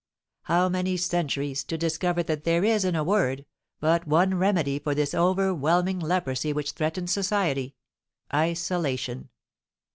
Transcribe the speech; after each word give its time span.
How 0.45 0.67
many 0.67 0.97
centuries 0.97 1.63
to 1.65 1.77
discover 1.77 2.23
that 2.23 2.43
there 2.43 2.63
is, 2.63 2.83
in 2.85 2.95
a 2.95 3.03
word, 3.03 3.45
but 3.79 4.07
one 4.07 4.33
remedy 4.33 4.79
for 4.79 4.95
this 4.95 5.13
overwhelming 5.13 5.99
leprosy 5.99 6.51
which 6.53 6.71
threatens 6.71 7.11
society, 7.11 7.75
isolation! 8.33 9.29